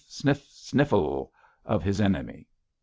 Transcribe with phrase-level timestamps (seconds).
[0.07, 0.47] sniff!
[0.51, 1.31] sniffle!
[1.63, 2.47] of his enemy.